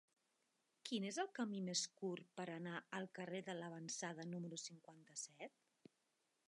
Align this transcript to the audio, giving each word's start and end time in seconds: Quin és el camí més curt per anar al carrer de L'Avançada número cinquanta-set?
Quin 0.89 1.03
és 1.09 1.19
el 1.23 1.29
camí 1.39 1.59
més 1.67 1.83
curt 1.99 2.31
per 2.39 2.47
anar 2.55 2.81
al 3.01 3.07
carrer 3.19 3.43
de 3.51 3.57
L'Avançada 3.59 4.27
número 4.35 4.61
cinquanta-set? 4.67 5.63